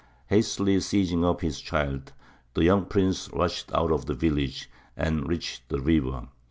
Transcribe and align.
Hastily 0.29 0.79
seizing 0.79 1.23
up 1.23 1.41
his 1.41 1.61
child, 1.61 2.11
the 2.55 2.63
young 2.63 2.85
prince 2.85 3.29
rushed 3.31 3.71
out 3.71 3.91
of 3.91 4.07
the 4.07 4.15
village, 4.15 4.67
and 4.97 5.27
reached 5.27 5.69
the 5.69 5.79
river. 5.79 6.29